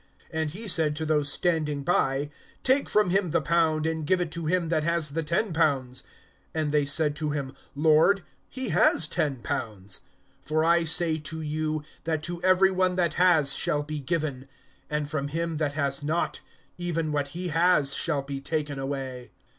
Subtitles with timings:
[0.33, 2.31] (24)And he said to those standing by:
[2.63, 6.01] Take from him the pound, and give it to him that has the ten pounds.
[6.55, 9.99] (25)And they said to him: Lord, he has ten pounds.
[10.47, 14.47] (26)For I say to you, that to every one that has shall be given;
[14.89, 16.39] and from him that has not,
[16.79, 19.29] even what he has shall be taken away.